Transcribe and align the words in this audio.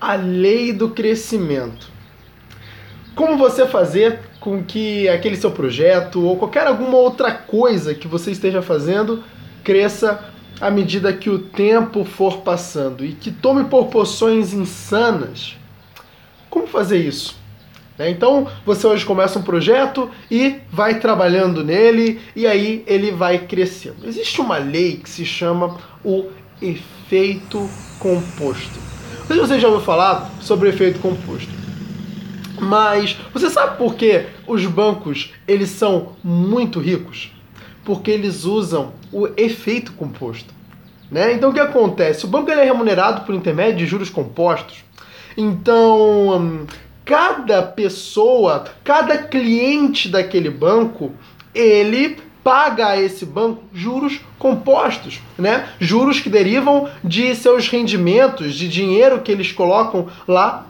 a 0.00 0.14
lei 0.14 0.72
do 0.72 0.90
crescimento. 0.90 1.90
Como 3.14 3.36
você 3.36 3.66
fazer 3.66 4.20
com 4.40 4.62
que 4.62 5.08
aquele 5.08 5.36
seu 5.36 5.50
projeto 5.50 6.24
ou 6.24 6.36
qualquer 6.36 6.66
alguma 6.66 6.96
outra 6.96 7.32
coisa 7.32 7.94
que 7.94 8.06
você 8.06 8.30
esteja 8.30 8.62
fazendo 8.62 9.24
cresça 9.64 10.32
à 10.60 10.70
medida 10.70 11.12
que 11.12 11.28
o 11.28 11.38
tempo 11.38 12.04
for 12.04 12.38
passando 12.38 13.04
e 13.04 13.12
que 13.12 13.30
tome 13.30 13.64
proporções 13.64 14.52
insanas. 14.52 15.56
Como 16.48 16.66
fazer 16.66 16.98
isso? 16.98 17.36
Né? 17.98 18.10
Então 18.10 18.48
você 18.64 18.86
hoje 18.86 19.04
começa 19.04 19.38
um 19.38 19.42
projeto 19.42 20.10
e 20.30 20.60
vai 20.70 20.98
trabalhando 21.00 21.64
nele 21.64 22.20
e 22.34 22.46
aí 22.46 22.84
ele 22.86 23.10
vai 23.10 23.40
crescendo. 23.40 24.06
Existe 24.06 24.40
uma 24.40 24.58
lei 24.58 24.96
que 24.96 25.10
se 25.10 25.24
chama 25.24 25.76
o 26.04 26.26
efeito 26.62 27.68
composto. 27.98 28.87
Não 29.28 29.36
sei 29.36 29.44
se 29.44 29.48
você 29.48 29.60
já 29.60 29.68
ouviu 29.68 29.84
falar 29.84 30.30
sobre 30.40 30.70
efeito 30.70 31.00
composto. 31.00 31.50
Mas 32.58 33.16
você 33.32 33.50
sabe 33.50 33.76
por 33.76 33.94
que 33.94 34.24
os 34.46 34.64
bancos 34.64 35.32
eles 35.46 35.68
são 35.68 36.16
muito 36.24 36.80
ricos? 36.80 37.30
Porque 37.84 38.10
eles 38.10 38.44
usam 38.44 38.92
o 39.12 39.28
efeito 39.36 39.92
composto. 39.92 40.54
Né? 41.10 41.34
Então 41.34 41.50
o 41.50 41.52
que 41.52 41.60
acontece? 41.60 42.24
O 42.24 42.28
banco 42.28 42.50
ele 42.50 42.62
é 42.62 42.64
remunerado 42.64 43.26
por 43.26 43.34
intermédio 43.34 43.76
de 43.76 43.86
juros 43.86 44.08
compostos. 44.08 44.78
Então, 45.36 46.66
cada 47.04 47.62
pessoa, 47.62 48.64
cada 48.82 49.18
cliente 49.18 50.08
daquele 50.08 50.50
banco, 50.50 51.12
ele 51.54 52.18
paga 52.48 52.86
a 52.86 52.98
esse 52.98 53.26
banco 53.26 53.62
juros 53.74 54.22
compostos, 54.38 55.20
né? 55.36 55.68
Juros 55.78 56.18
que 56.18 56.30
derivam 56.30 56.88
de 57.04 57.34
seus 57.34 57.68
rendimentos, 57.68 58.54
de 58.54 58.66
dinheiro 58.66 59.20
que 59.20 59.30
eles 59.30 59.52
colocam 59.52 60.06
lá 60.26 60.64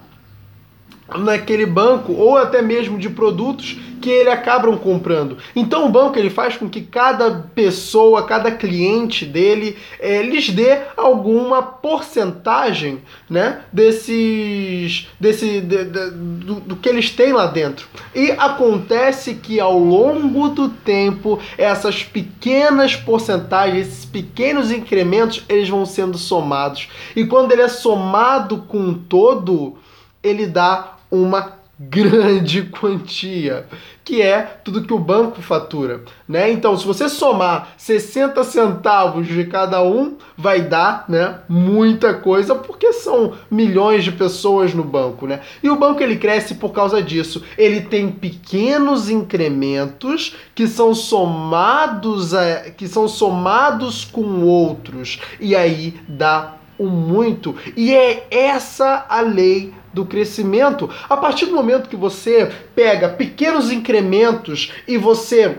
naquele 1.16 1.64
banco 1.64 2.12
ou 2.12 2.36
até 2.36 2.60
mesmo 2.60 2.98
de 2.98 3.08
produtos 3.08 3.78
que 4.00 4.10
ele 4.10 4.30
acabam 4.30 4.76
comprando. 4.78 5.38
Então 5.54 5.86
o 5.86 5.88
banco 5.88 6.18
ele 6.18 6.30
faz 6.30 6.56
com 6.56 6.68
que 6.68 6.82
cada 6.82 7.30
pessoa, 7.54 8.26
cada 8.26 8.50
cliente 8.50 9.24
dele 9.24 9.76
é, 9.98 10.22
lhes 10.22 10.50
dê 10.50 10.78
alguma 10.96 11.62
porcentagem, 11.62 13.02
né, 13.28 13.62
desses, 13.72 15.08
desse, 15.18 15.60
de, 15.60 15.84
de, 15.84 16.10
do, 16.10 16.54
do 16.60 16.76
que 16.76 16.88
eles 16.88 17.10
têm 17.10 17.32
lá 17.32 17.46
dentro. 17.46 17.88
E 18.14 18.30
acontece 18.32 19.34
que 19.34 19.58
ao 19.58 19.78
longo 19.78 20.48
do 20.48 20.68
tempo 20.68 21.38
essas 21.56 22.02
pequenas 22.02 22.94
porcentagens, 22.94 23.88
esses 23.88 24.04
pequenos 24.04 24.70
incrementos, 24.70 25.44
eles 25.48 25.68
vão 25.68 25.84
sendo 25.84 26.16
somados. 26.16 26.88
E 27.16 27.24
quando 27.26 27.52
ele 27.52 27.62
é 27.62 27.68
somado 27.68 28.58
com 28.68 28.78
um 28.78 28.94
todo, 28.94 29.76
ele 30.22 30.46
dá 30.46 30.97
uma 31.10 31.58
grande 31.80 32.62
quantia, 32.62 33.66
que 34.04 34.20
é 34.20 34.42
tudo 34.64 34.82
que 34.82 34.92
o 34.92 34.98
banco 34.98 35.40
fatura, 35.40 36.02
né? 36.26 36.50
Então, 36.50 36.76
se 36.76 36.84
você 36.84 37.08
somar 37.08 37.74
60 37.76 38.42
centavos 38.42 39.28
de 39.28 39.44
cada 39.44 39.80
um, 39.82 40.16
vai 40.36 40.62
dar, 40.62 41.04
né, 41.08 41.38
muita 41.48 42.14
coisa, 42.14 42.56
porque 42.56 42.92
são 42.92 43.34
milhões 43.48 44.02
de 44.02 44.10
pessoas 44.10 44.74
no 44.74 44.82
banco, 44.82 45.26
né? 45.28 45.40
E 45.62 45.70
o 45.70 45.76
banco 45.76 46.02
ele 46.02 46.16
cresce 46.16 46.56
por 46.56 46.70
causa 46.70 47.00
disso. 47.00 47.44
Ele 47.56 47.82
tem 47.82 48.10
pequenos 48.10 49.08
incrementos 49.08 50.34
que 50.56 50.66
são 50.66 50.92
somados 50.94 52.34
a, 52.34 52.70
que 52.76 52.88
são 52.88 53.06
somados 53.06 54.04
com 54.04 54.42
outros 54.42 55.20
e 55.38 55.54
aí 55.54 55.94
dá 56.08 56.54
o 56.76 56.86
muito. 56.86 57.54
E 57.76 57.94
é 57.94 58.26
essa 58.30 59.04
a 59.08 59.20
lei 59.20 59.74
do 59.92 60.04
crescimento. 60.04 60.88
A 61.08 61.16
partir 61.16 61.46
do 61.46 61.54
momento 61.54 61.88
que 61.88 61.96
você 61.96 62.50
pega 62.74 63.08
pequenos 63.08 63.70
incrementos 63.70 64.72
e 64.86 64.96
você 64.96 65.58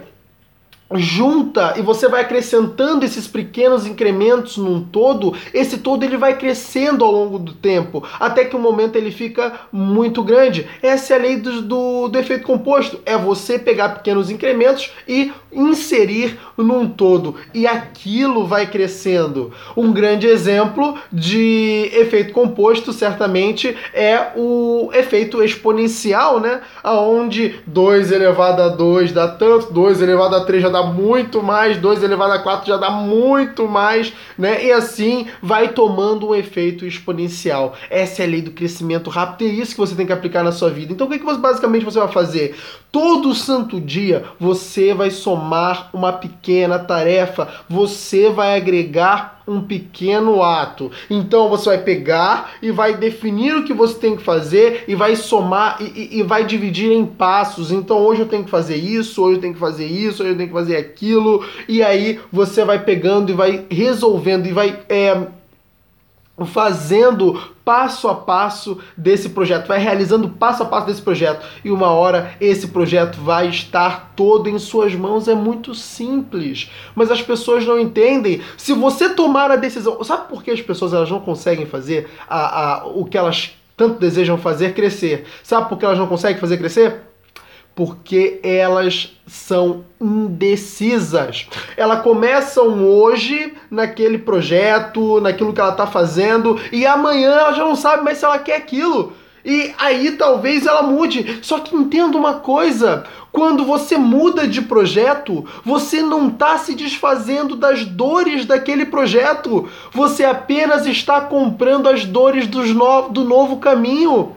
junta 0.95 1.75
e 1.77 1.81
você 1.81 2.07
vai 2.07 2.21
acrescentando 2.21 3.05
esses 3.05 3.27
pequenos 3.27 3.85
incrementos 3.85 4.57
num 4.57 4.81
todo, 4.81 5.35
esse 5.53 5.77
todo 5.77 6.03
ele 6.03 6.17
vai 6.17 6.37
crescendo 6.37 7.03
ao 7.05 7.11
longo 7.11 7.37
do 7.37 7.53
tempo, 7.53 8.03
até 8.19 8.45
que 8.45 8.55
o 8.55 8.59
um 8.59 8.61
momento 8.61 8.95
ele 8.95 9.11
fica 9.11 9.53
muito 9.71 10.23
grande. 10.23 10.67
Essa 10.81 11.13
é 11.13 11.17
a 11.17 11.21
lei 11.21 11.37
do, 11.37 11.61
do, 11.61 12.07
do, 12.07 12.19
efeito 12.19 12.45
composto, 12.45 12.99
é 13.05 13.17
você 13.17 13.59
pegar 13.59 13.89
pequenos 13.89 14.31
incrementos 14.31 14.91
e 15.07 15.31
inserir 15.51 16.37
num 16.57 16.87
todo, 16.87 17.35
e 17.53 17.65
aquilo 17.65 18.45
vai 18.45 18.67
crescendo. 18.67 19.51
Um 19.75 19.91
grande 19.91 20.27
exemplo 20.27 20.95
de 21.11 21.89
efeito 21.93 22.33
composto, 22.33 22.93
certamente, 22.93 23.75
é 23.93 24.31
o 24.35 24.89
efeito 24.93 25.43
exponencial, 25.43 26.39
né? 26.39 26.61
Aonde 26.83 27.55
2 27.65 28.11
elevado 28.11 28.61
a 28.61 28.69
2 28.69 29.11
dá 29.11 29.27
tanto, 29.27 29.73
2 29.73 30.01
elevado 30.01 30.35
a 30.35 30.45
3 30.45 30.63
já 30.63 30.69
dá 30.69 30.83
muito 30.83 31.41
mais, 31.41 31.77
2 31.77 32.03
elevado 32.03 32.33
a 32.33 32.39
4 32.39 32.67
já 32.67 32.77
dá 32.77 32.91
muito 32.91 33.67
mais, 33.67 34.13
né? 34.37 34.65
E 34.65 34.71
assim 34.71 35.27
vai 35.41 35.69
tomando 35.69 36.29
um 36.29 36.35
efeito 36.35 36.85
exponencial. 36.85 37.75
Essa 37.89 38.23
é 38.23 38.25
a 38.25 38.29
lei 38.29 38.41
do 38.41 38.51
crescimento 38.51 39.09
rápido 39.09 39.47
e 39.47 39.51
é 39.51 39.53
isso 39.53 39.71
que 39.71 39.79
você 39.79 39.95
tem 39.95 40.05
que 40.05 40.13
aplicar 40.13 40.43
na 40.43 40.51
sua 40.51 40.69
vida. 40.69 40.93
Então 40.93 41.07
o 41.07 41.09
que, 41.09 41.19
que 41.19 41.25
você, 41.25 41.39
basicamente 41.39 41.85
você 41.85 41.99
vai 41.99 42.11
fazer? 42.11 42.55
Todo 42.91 43.33
santo 43.33 43.79
dia 43.79 44.25
você 44.39 44.93
vai 44.93 45.09
somar 45.09 45.38
uma 45.93 46.13
pequena 46.13 46.79
tarefa, 46.79 47.47
você 47.67 48.29
vai 48.29 48.57
agregar 48.57 49.39
um 49.49 49.61
pequeno 49.61 50.43
ato. 50.43 50.91
Então 51.09 51.49
você 51.49 51.69
vai 51.69 51.77
pegar 51.79 52.51
e 52.61 52.71
vai 52.71 52.95
definir 52.95 53.55
o 53.55 53.63
que 53.63 53.73
você 53.73 53.95
tem 53.95 54.15
que 54.15 54.23
fazer 54.23 54.83
e 54.87 54.93
vai 54.93 55.15
somar 55.15 55.77
e, 55.81 55.85
e, 55.85 56.19
e, 56.19 56.23
vai 56.23 56.45
dividir 56.45 56.91
em 56.91 57.05
passos. 57.05 57.71
Então 57.71 57.97
hoje 57.97 58.21
eu 58.21 58.27
tenho 58.27 58.43
que 58.43 58.49
fazer 58.49 58.75
isso, 58.75 59.23
hoje 59.23 59.37
eu 59.37 59.41
tenho 59.41 59.53
que 59.53 59.59
fazer 59.59 59.85
isso, 59.85 60.21
hoje 60.21 60.33
eu 60.33 60.37
tenho 60.37 60.49
que 60.49 60.55
fazer 60.55 60.77
aquilo. 60.77 61.43
E 61.67 61.81
aí 61.81 62.19
você 62.31 62.63
vai 62.63 62.79
pegando 62.79 63.31
e 63.31 63.33
vai 63.35 63.65
resolvendo 63.69 64.45
e 64.45 64.53
vai. 64.53 64.79
É, 64.87 65.38
fazendo 66.45 67.39
passo 67.63 68.07
a 68.07 68.15
passo 68.15 68.79
desse 68.97 69.29
projeto, 69.29 69.67
vai 69.67 69.79
realizando 69.79 70.29
passo 70.29 70.63
a 70.63 70.65
passo 70.65 70.87
desse 70.87 71.01
projeto 71.01 71.45
e 71.63 71.69
uma 71.69 71.91
hora 71.91 72.33
esse 72.41 72.69
projeto 72.69 73.19
vai 73.21 73.47
estar 73.49 74.13
todo 74.15 74.49
em 74.49 74.57
suas 74.57 74.95
mãos. 74.95 75.27
É 75.27 75.35
muito 75.35 75.75
simples, 75.75 76.71
mas 76.95 77.11
as 77.11 77.21
pessoas 77.21 77.65
não 77.65 77.79
entendem. 77.79 78.41
Se 78.57 78.73
você 78.73 79.09
tomar 79.09 79.51
a 79.51 79.55
decisão, 79.55 80.03
sabe 80.03 80.27
por 80.29 80.43
que 80.43 80.51
as 80.51 80.61
pessoas 80.61 80.93
elas 80.93 81.11
não 81.11 81.19
conseguem 81.19 81.65
fazer 81.65 82.09
a, 82.27 82.79
a, 82.79 82.85
o 82.87 83.05
que 83.05 83.17
elas 83.17 83.51
tanto 83.77 83.99
desejam 83.99 84.37
fazer 84.37 84.73
crescer? 84.73 85.25
Sabe 85.43 85.69
por 85.69 85.77
que 85.77 85.85
elas 85.85 85.97
não 85.97 86.07
conseguem 86.07 86.39
fazer 86.39 86.57
crescer? 86.57 87.08
Porque 87.79 88.41
elas 88.43 89.15
são 89.25 89.85
indecisas. 90.01 91.47
Elas 91.77 92.01
começam 92.01 92.83
hoje 92.83 93.53
naquele 93.71 94.17
projeto, 94.17 95.21
naquilo 95.21 95.53
que 95.53 95.61
ela 95.61 95.71
está 95.71 95.87
fazendo, 95.87 96.59
e 96.73 96.85
amanhã 96.85 97.29
ela 97.29 97.53
já 97.53 97.63
não 97.63 97.77
sabe 97.77 98.03
mais 98.03 98.17
se 98.17 98.25
ela 98.25 98.37
quer 98.37 98.57
aquilo. 98.57 99.13
E 99.45 99.73
aí 99.77 100.11
talvez 100.17 100.65
ela 100.65 100.81
mude. 100.81 101.39
Só 101.41 101.59
que 101.59 101.73
entenda 101.73 102.17
uma 102.17 102.33
coisa: 102.33 103.05
quando 103.31 103.63
você 103.63 103.97
muda 103.97 104.45
de 104.45 104.61
projeto, 104.61 105.45
você 105.63 106.01
não 106.01 106.27
está 106.27 106.57
se 106.57 106.75
desfazendo 106.75 107.55
das 107.55 107.85
dores 107.85 108.45
daquele 108.45 108.87
projeto. 108.87 109.69
Você 109.93 110.25
apenas 110.25 110.85
está 110.85 111.21
comprando 111.21 111.87
as 111.87 112.03
dores 112.03 112.45
dos 112.45 112.75
no 112.75 113.07
do 113.07 113.23
novo 113.23 113.55
caminho. 113.55 114.35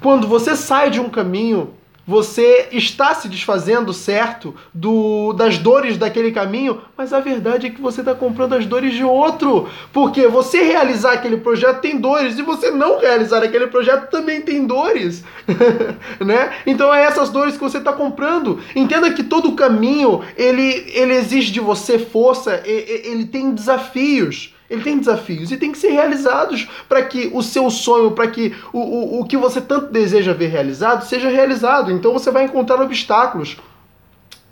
Quando 0.00 0.28
você 0.28 0.54
sai 0.54 0.90
de 0.90 1.00
um 1.00 1.08
caminho 1.08 1.76
você 2.08 2.68
está 2.72 3.12
se 3.12 3.28
desfazendo, 3.28 3.92
certo, 3.92 4.54
do, 4.72 5.34
das 5.34 5.58
dores 5.58 5.98
daquele 5.98 6.32
caminho, 6.32 6.80
mas 6.96 7.12
a 7.12 7.20
verdade 7.20 7.66
é 7.66 7.70
que 7.70 7.82
você 7.82 8.00
está 8.00 8.14
comprando 8.14 8.54
as 8.54 8.64
dores 8.64 8.94
de 8.94 9.04
outro. 9.04 9.68
Porque 9.92 10.26
você 10.26 10.62
realizar 10.62 11.12
aquele 11.12 11.36
projeto 11.36 11.82
tem 11.82 12.00
dores, 12.00 12.38
e 12.38 12.42
você 12.42 12.70
não 12.70 12.98
realizar 12.98 13.42
aquele 13.42 13.66
projeto 13.66 14.08
também 14.10 14.40
tem 14.40 14.66
dores. 14.66 15.22
né? 16.18 16.50
Então 16.66 16.92
é 16.94 17.04
essas 17.04 17.28
dores 17.28 17.58
que 17.58 17.62
você 17.62 17.76
está 17.76 17.92
comprando. 17.92 18.58
Entenda 18.74 19.12
que 19.12 19.22
todo 19.22 19.52
caminho 19.52 20.22
ele, 20.34 20.90
ele 20.94 21.12
exige 21.12 21.52
de 21.52 21.60
você 21.60 21.98
força, 21.98 22.62
ele 22.64 23.26
tem 23.26 23.52
desafios. 23.52 24.54
Ele 24.70 24.82
tem 24.82 24.98
desafios 24.98 25.50
e 25.50 25.56
tem 25.56 25.72
que 25.72 25.78
ser 25.78 25.88
realizados 25.88 26.68
para 26.88 27.02
que 27.02 27.30
o 27.32 27.42
seu 27.42 27.70
sonho, 27.70 28.10
para 28.10 28.28
que 28.28 28.54
o, 28.72 28.78
o, 28.78 29.20
o 29.20 29.24
que 29.24 29.36
você 29.36 29.60
tanto 29.60 29.90
deseja 29.90 30.34
ver 30.34 30.48
realizado, 30.48 31.06
seja 31.06 31.30
realizado. 31.30 31.90
Então 31.90 32.12
você 32.12 32.30
vai 32.30 32.44
encontrar 32.44 32.80
obstáculos. 32.82 33.56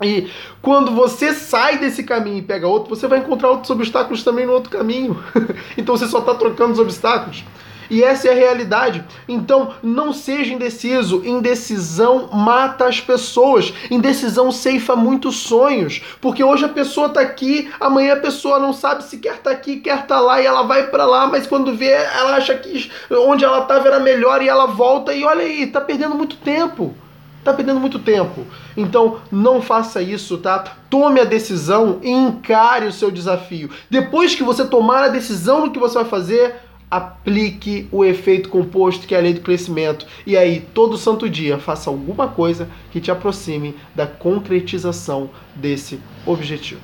E 0.01 0.29
quando 0.61 0.91
você 0.91 1.33
sai 1.33 1.79
desse 1.79 2.03
caminho 2.03 2.37
e 2.37 2.41
pega 2.41 2.67
outro, 2.67 2.95
você 2.95 3.07
vai 3.07 3.19
encontrar 3.19 3.49
outros 3.49 3.69
obstáculos 3.69 4.23
também 4.23 4.45
no 4.45 4.53
outro 4.53 4.69
caminho. 4.69 5.21
então 5.77 5.95
você 5.95 6.07
só 6.07 6.19
está 6.19 6.33
trocando 6.35 6.73
os 6.73 6.79
obstáculos. 6.79 7.43
E 7.89 8.03
essa 8.03 8.27
é 8.27 8.31
a 8.31 8.35
realidade. 8.35 9.03
Então, 9.27 9.73
não 9.81 10.13
seja 10.13 10.53
indeciso. 10.53 11.23
Indecisão 11.25 12.29
mata 12.31 12.85
as 12.85 12.99
pessoas. 12.99 13.73
Indecisão 13.89 14.51
ceifa 14.51 14.95
muitos 14.95 15.37
sonhos. 15.37 16.01
Porque 16.21 16.43
hoje 16.43 16.65
a 16.65 16.69
pessoa 16.69 17.09
tá 17.09 17.21
aqui, 17.21 17.69
amanhã 17.79 18.13
a 18.13 18.19
pessoa 18.19 18.59
não 18.59 18.73
sabe 18.73 19.03
se 19.03 19.17
quer 19.17 19.37
tá 19.37 19.51
aqui, 19.51 19.77
quer 19.77 20.05
tá 20.05 20.19
lá, 20.19 20.41
e 20.41 20.45
ela 20.45 20.63
vai 20.63 20.87
para 20.87 21.05
lá, 21.05 21.27
mas 21.27 21.47
quando 21.47 21.75
vê, 21.75 21.91
ela 21.91 22.35
acha 22.35 22.55
que 22.55 22.91
onde 23.11 23.43
ela 23.43 23.61
estava 23.61 23.87
era 23.87 23.99
melhor 23.99 24.41
e 24.41 24.49
ela 24.49 24.65
volta 24.65 25.13
e 25.13 25.23
olha 25.23 25.43
aí, 25.43 25.67
tá 25.67 25.81
perdendo 25.81 26.15
muito 26.15 26.35
tempo 26.37 26.95
tá 27.47 27.53
perdendo 27.53 27.79
muito 27.79 27.97
tempo. 27.99 28.45
Então 28.75 29.19
não 29.31 29.61
faça 29.61 30.01
isso, 30.01 30.37
tá? 30.37 30.63
Tome 30.89 31.21
a 31.21 31.23
decisão 31.23 31.99
e 32.03 32.09
encare 32.09 32.85
o 32.85 32.91
seu 32.91 33.09
desafio. 33.09 33.69
Depois 33.89 34.35
que 34.35 34.43
você 34.43 34.65
tomar 34.65 35.03
a 35.05 35.07
decisão 35.07 35.63
do 35.63 35.71
que 35.71 35.79
você 35.79 35.95
vai 35.95 36.05
fazer, 36.05 36.55
aplique 36.89 37.87
o 37.91 38.03
efeito 38.03 38.49
composto 38.49 39.05
que 39.05 39.13
é 39.13 39.17
a 39.17 39.21
lei 39.21 39.33
do 39.33 39.41
crescimento. 39.41 40.05
E 40.25 40.37
aí, 40.37 40.61
todo 40.73 40.97
santo 40.97 41.29
dia, 41.29 41.59
faça 41.59 41.89
alguma 41.89 42.27
coisa 42.27 42.69
que 42.91 43.01
te 43.01 43.11
aproxime 43.11 43.75
da 43.93 44.07
concretização 44.07 45.29
desse 45.55 45.99
objetivo. 46.25 46.81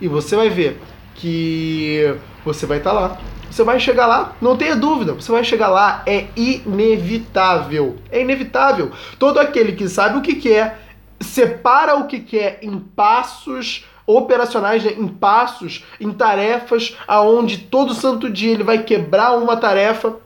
E 0.00 0.08
você 0.08 0.34
vai 0.36 0.50
ver 0.50 0.80
que 1.14 2.16
você 2.44 2.66
vai 2.66 2.78
estar 2.78 2.90
tá 2.90 3.00
lá 3.00 3.20
você 3.54 3.62
vai 3.62 3.78
chegar 3.78 4.08
lá, 4.08 4.34
não 4.40 4.56
tenha 4.56 4.74
dúvida, 4.74 5.12
você 5.12 5.30
vai 5.30 5.44
chegar 5.44 5.68
lá, 5.68 6.02
é 6.06 6.26
inevitável. 6.34 7.94
É 8.10 8.20
inevitável. 8.20 8.90
Todo 9.16 9.38
aquele 9.38 9.74
que 9.74 9.88
sabe 9.88 10.18
o 10.18 10.22
que 10.22 10.34
quer, 10.34 10.80
separa 11.20 11.94
o 11.94 12.08
que 12.08 12.18
quer 12.18 12.58
em 12.62 12.76
passos 12.80 13.84
operacionais, 14.06 14.84
né, 14.84 14.92
em 14.92 15.08
passos, 15.08 15.84
em 16.00 16.12
tarefas, 16.12 16.96
aonde 17.06 17.58
todo 17.58 17.94
santo 17.94 18.30
dia 18.30 18.52
ele 18.52 18.64
vai 18.64 18.82
quebrar 18.82 19.36
uma 19.36 19.56
tarefa. 19.56 20.16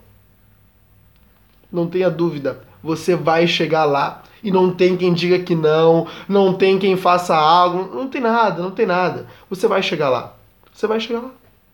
Não 1.71 1.87
tenha 1.87 2.11
dúvida, 2.11 2.61
você 2.83 3.15
vai 3.15 3.47
chegar 3.47 3.85
lá. 3.85 4.23
E 4.43 4.53
não 4.53 4.71
tem 4.71 4.97
quem 4.97 5.13
diga 5.13 5.41
que 5.41 5.55
não, 5.55 6.07
não 6.29 6.55
tem 6.55 6.79
quem 6.79 6.97
faça 6.97 7.37
algo, 7.37 7.95
não 7.95 8.07
tem 8.09 8.21
nada, 8.21 8.63
não 8.63 8.71
tem 8.71 8.87
nada. 8.87 9.27
Você 9.51 9.67
vai 9.67 9.83
chegar 9.83 10.09
lá. 10.09 10.35
Você 10.73 10.87
vai 10.87 11.01
chegar 11.01 11.21
lá. 11.21 11.31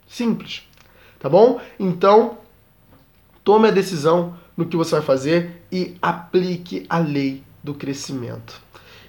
Simples 0.08 0.62
tá 1.24 1.30
bom? 1.30 1.58
Então, 1.80 2.36
tome 3.42 3.66
a 3.66 3.70
decisão 3.70 4.36
no 4.54 4.66
que 4.66 4.76
você 4.76 4.96
vai 4.96 5.00
fazer 5.00 5.62
e 5.72 5.96
aplique 6.02 6.84
a 6.86 6.98
lei 6.98 7.42
do 7.62 7.72
crescimento. 7.72 8.60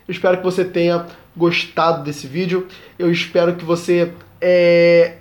Eu 0.07 0.11
espero 0.11 0.37
que 0.37 0.43
você 0.43 0.63
tenha 0.63 1.05
gostado 1.35 2.03
desse 2.03 2.27
vídeo. 2.27 2.67
Eu 2.97 3.11
espero 3.11 3.55
que 3.55 3.65
você, 3.65 4.13
é, 4.39 5.17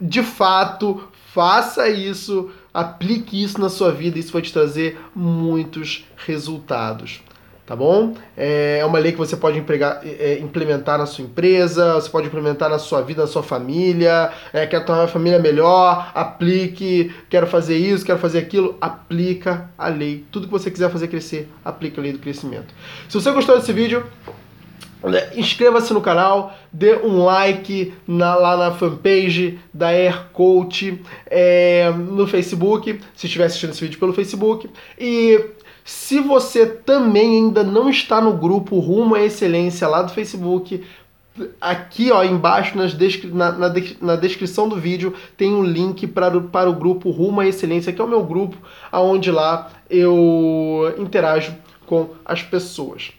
de 0.00 0.22
fato, 0.22 1.08
faça 1.32 1.88
isso, 1.88 2.50
aplique 2.72 3.42
isso 3.42 3.60
na 3.60 3.68
sua 3.68 3.92
vida. 3.92 4.18
Isso 4.18 4.32
vai 4.32 4.42
te 4.42 4.52
trazer 4.52 4.98
muitos 5.14 6.06
resultados 6.16 7.20
tá 7.64 7.76
bom? 7.76 8.14
É, 8.36 8.78
é 8.80 8.84
uma 8.84 8.98
lei 8.98 9.12
que 9.12 9.18
você 9.18 9.36
pode 9.36 9.58
empregar, 9.58 10.00
é, 10.04 10.38
implementar 10.40 10.98
na 10.98 11.06
sua 11.06 11.24
empresa, 11.24 11.94
você 11.94 12.08
pode 12.08 12.26
implementar 12.26 12.68
na 12.68 12.78
sua 12.78 13.00
vida, 13.02 13.22
na 13.22 13.28
sua 13.28 13.42
família, 13.42 14.30
é, 14.52 14.66
quer 14.66 14.84
tornar 14.84 15.04
a 15.04 15.08
família 15.08 15.38
melhor, 15.38 16.10
aplique, 16.14 17.14
quero 17.30 17.46
fazer 17.46 17.76
isso, 17.76 18.04
quero 18.04 18.18
fazer 18.18 18.38
aquilo, 18.38 18.76
aplica 18.80 19.70
a 19.78 19.88
lei. 19.88 20.24
Tudo 20.30 20.46
que 20.46 20.52
você 20.52 20.70
quiser 20.70 20.90
fazer 20.90 21.08
crescer, 21.08 21.48
aplica 21.64 22.00
a 22.00 22.02
lei 22.02 22.12
do 22.12 22.18
crescimento. 22.18 22.74
Se 23.08 23.14
você 23.14 23.30
gostou 23.30 23.56
desse 23.56 23.72
vídeo, 23.72 24.04
inscreva-se 25.34 25.92
no 25.92 26.00
canal, 26.00 26.56
dê 26.72 26.96
um 26.96 27.24
like 27.24 27.92
na, 28.06 28.34
lá 28.34 28.56
na 28.56 28.72
fanpage 28.72 29.58
da 29.72 29.88
Air 29.88 30.26
Coach 30.32 31.00
é, 31.26 31.90
no 31.90 32.26
Facebook, 32.26 33.00
se 33.14 33.26
estiver 33.26 33.44
assistindo 33.44 33.70
esse 33.70 33.80
vídeo 33.80 33.98
pelo 33.98 34.12
Facebook. 34.12 34.68
E 34.98 35.44
se 35.84 36.20
você 36.20 36.66
também 36.66 37.36
ainda 37.36 37.64
não 37.64 37.90
está 37.90 38.20
no 38.20 38.32
grupo 38.32 38.78
Rumo 38.78 39.14
à 39.14 39.22
Excelência 39.22 39.88
lá 39.88 40.02
do 40.02 40.12
Facebook, 40.12 40.84
aqui 41.60 42.10
ó, 42.12 42.22
embaixo 42.22 42.76
nas 42.76 42.94
descri 42.94 43.30
na, 43.30 43.50
na, 43.52 43.72
na, 44.00 44.16
descrição 44.16 44.68
do 44.68 44.76
vídeo 44.76 45.14
tem 45.36 45.54
um 45.54 45.64
link 45.64 46.06
para 46.06 46.36
o, 46.36 46.42
para 46.42 46.68
o 46.68 46.74
grupo 46.74 47.10
Rumo 47.10 47.40
à 47.40 47.46
Excelência, 47.46 47.92
que 47.92 48.00
é 48.00 48.04
o 48.04 48.08
meu 48.08 48.22
grupo, 48.22 48.56
aonde 48.90 49.30
lá 49.30 49.70
eu 49.88 50.94
interajo 50.98 51.54
com 51.86 52.10
as 52.24 52.42
pessoas. 52.42 53.12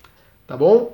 Tá 0.46 0.56
bom? 0.56 0.94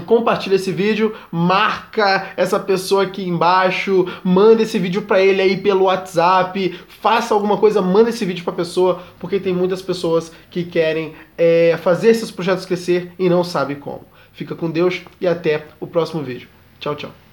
Compartilha 0.00 0.56
esse 0.56 0.72
vídeo, 0.72 1.14
marca 1.30 2.32
essa 2.36 2.58
pessoa 2.58 3.04
aqui 3.04 3.26
embaixo, 3.26 4.06
manda 4.22 4.62
esse 4.62 4.78
vídeo 4.78 5.02
para 5.02 5.20
ele 5.20 5.40
aí 5.40 5.56
pelo 5.56 5.84
WhatsApp, 5.84 6.78
faça 7.00 7.34
alguma 7.34 7.58
coisa, 7.58 7.80
manda 7.80 8.10
esse 8.10 8.24
vídeo 8.24 8.44
para 8.44 8.52
pessoa, 8.52 9.02
porque 9.18 9.38
tem 9.38 9.52
muitas 9.52 9.82
pessoas 9.82 10.32
que 10.50 10.64
querem 10.64 11.14
é, 11.36 11.78
fazer 11.82 12.08
esses 12.08 12.30
projetos 12.30 12.66
crescer 12.66 13.12
e 13.18 13.28
não 13.28 13.44
sabem 13.44 13.76
como. 13.76 14.04
Fica 14.32 14.54
com 14.54 14.70
Deus 14.70 15.02
e 15.20 15.26
até 15.26 15.66
o 15.78 15.86
próximo 15.86 16.22
vídeo. 16.22 16.48
Tchau, 16.80 16.96
tchau. 16.96 17.23